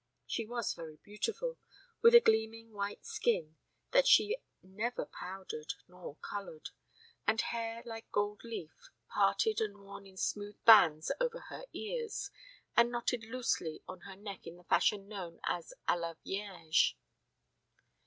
[0.25, 1.59] She was very beautiful,
[2.01, 3.57] with a gleaming white skin
[3.91, 6.71] that she never powdered nor colored,
[7.27, 12.31] and hair like gold leaf, parted and worn in smooth bands over her ears
[12.75, 16.93] and knotted loosely on her neck in the fashion known as à la vierge.